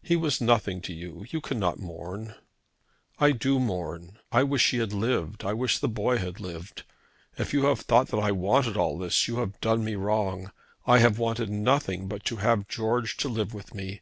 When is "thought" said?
7.80-8.06